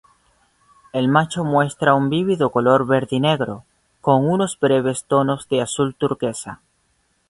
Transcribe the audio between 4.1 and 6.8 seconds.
unos breves tonos de azul turquesa.